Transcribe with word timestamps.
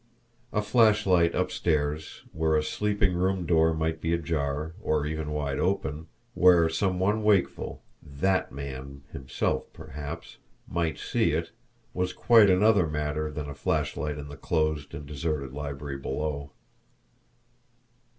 A 0.51 0.63
flashlight 0.63 1.35
upstairs, 1.35 2.23
where 2.31 2.55
a 2.55 2.63
sleeping 2.63 3.13
room 3.13 3.45
door 3.45 3.71
might 3.71 4.01
be 4.01 4.15
ajar, 4.15 4.73
or 4.81 5.05
even 5.05 5.29
wide 5.29 5.59
open, 5.59 6.07
where 6.33 6.67
some 6.69 6.97
one 6.97 7.21
wakeful, 7.21 7.83
THAT 8.01 8.51
man 8.51 9.03
himself, 9.11 9.71
perhaps, 9.73 10.37
might 10.67 10.97
see 10.97 11.33
it, 11.33 11.51
was 11.93 12.13
quite 12.13 12.49
another 12.49 12.87
matter 12.87 13.29
than 13.29 13.47
a 13.47 13.53
flashlight 13.53 14.17
in 14.17 14.27
the 14.27 14.37
closed 14.37 14.95
and 14.95 15.05
deserted 15.05 15.53
library 15.53 15.97
below! 15.99 16.49